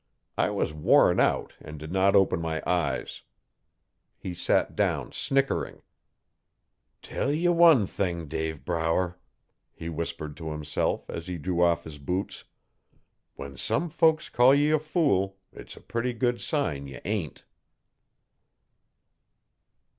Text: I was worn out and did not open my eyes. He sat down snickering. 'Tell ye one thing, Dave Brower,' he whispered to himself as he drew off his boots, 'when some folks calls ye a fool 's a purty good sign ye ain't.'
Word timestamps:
I 0.35 0.49
was 0.49 0.73
worn 0.73 1.19
out 1.19 1.53
and 1.61 1.77
did 1.77 1.91
not 1.91 2.15
open 2.15 2.41
my 2.41 2.63
eyes. 2.65 3.21
He 4.17 4.33
sat 4.33 4.75
down 4.75 5.11
snickering. 5.11 5.83
'Tell 7.03 7.31
ye 7.31 7.49
one 7.49 7.85
thing, 7.85 8.27
Dave 8.27 8.65
Brower,' 8.65 9.19
he 9.71 9.89
whispered 9.89 10.35
to 10.37 10.49
himself 10.49 11.07
as 11.07 11.27
he 11.27 11.37
drew 11.37 11.61
off 11.61 11.83
his 11.83 11.99
boots, 11.99 12.45
'when 13.35 13.55
some 13.57 13.91
folks 13.91 14.27
calls 14.27 14.57
ye 14.57 14.71
a 14.71 14.79
fool 14.79 15.37
's 15.53 15.77
a 15.77 15.81
purty 15.81 16.13
good 16.13 16.41
sign 16.41 16.87
ye 16.87 16.99
ain't.' 17.05 17.45